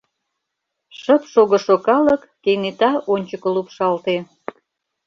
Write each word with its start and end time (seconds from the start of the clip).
Шып 0.99 1.21
шогышо 1.33 1.75
калык 1.87 2.21
кенета 2.43 2.91
ончыко 3.13 3.49
лупшалте. 3.55 4.17